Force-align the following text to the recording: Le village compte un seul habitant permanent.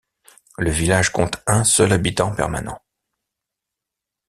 Le 0.57 0.71
village 0.71 1.11
compte 1.11 1.43
un 1.45 1.63
seul 1.63 1.93
habitant 1.93 2.33
permanent. 2.33 2.81